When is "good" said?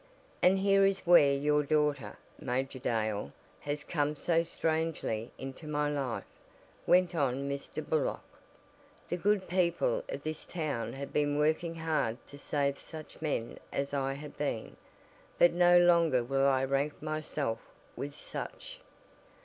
9.17-9.47